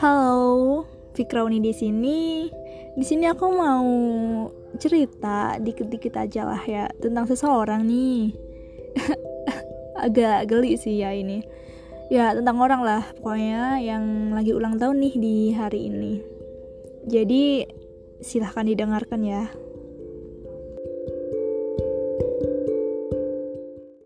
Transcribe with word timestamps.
Halo, 0.00 0.88
Fikrauni 1.12 1.60
di 1.60 1.76
sini. 1.76 2.48
Di 2.96 3.04
sini 3.04 3.28
aku 3.28 3.52
mau 3.52 3.84
cerita 4.80 5.60
dikit-dikit 5.60 6.16
aja 6.16 6.48
lah 6.48 6.62
ya 6.64 6.88
tentang 7.04 7.28
seseorang 7.28 7.84
nih. 7.84 8.32
Agak 10.08 10.48
geli 10.48 10.80
sih 10.80 11.04
ya 11.04 11.12
ini. 11.12 11.44
Ya 12.08 12.32
tentang 12.32 12.64
orang 12.64 12.80
lah 12.80 13.04
pokoknya 13.20 13.84
yang 13.84 14.32
lagi 14.32 14.56
ulang 14.56 14.80
tahun 14.80 15.04
nih 15.04 15.14
di 15.20 15.36
hari 15.52 15.92
ini. 15.92 16.24
Jadi 17.04 17.68
silahkan 18.24 18.64
didengarkan 18.64 19.20
ya. 19.20 19.52